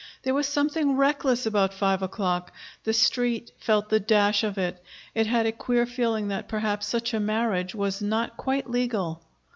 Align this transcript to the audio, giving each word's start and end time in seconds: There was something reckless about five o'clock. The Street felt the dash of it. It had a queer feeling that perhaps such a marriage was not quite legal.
There 0.23 0.33
was 0.33 0.47
something 0.47 0.97
reckless 0.97 1.45
about 1.45 1.75
five 1.75 2.01
o'clock. 2.01 2.51
The 2.85 2.91
Street 2.91 3.51
felt 3.59 3.89
the 3.89 3.99
dash 3.99 4.43
of 4.43 4.57
it. 4.57 4.83
It 5.13 5.27
had 5.27 5.45
a 5.45 5.51
queer 5.51 5.85
feeling 5.85 6.29
that 6.29 6.47
perhaps 6.49 6.87
such 6.87 7.13
a 7.13 7.19
marriage 7.19 7.75
was 7.75 8.01
not 8.01 8.35
quite 8.35 8.67
legal. 8.67 9.21